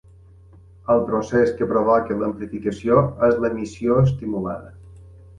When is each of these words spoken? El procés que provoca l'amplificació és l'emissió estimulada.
El 0.93 1.01
procés 1.09 1.51
que 1.59 1.67
provoca 1.73 2.17
l'amplificació 2.21 2.97
és 3.27 3.37
l'emissió 3.43 3.99
estimulada. 4.05 4.73